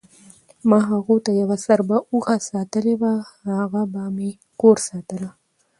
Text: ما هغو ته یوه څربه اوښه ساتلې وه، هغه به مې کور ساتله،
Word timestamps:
ما 0.69 0.79
هغو 0.91 1.15
ته 1.25 1.31
یوه 1.41 1.55
څربه 1.65 1.97
اوښه 2.11 2.35
ساتلې 2.49 2.95
وه، 3.01 3.13
هغه 3.57 3.81
به 3.91 4.03
مې 4.15 4.29
کور 4.61 4.77
ساتله، 4.87 5.29